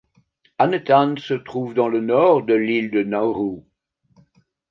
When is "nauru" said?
3.03-3.59